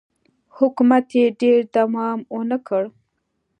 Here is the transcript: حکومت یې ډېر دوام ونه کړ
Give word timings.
حکومت 0.57 1.05
یې 1.17 1.25
ډېر 1.41 1.59
دوام 1.75 2.19
ونه 2.35 2.57
کړ 2.67 2.83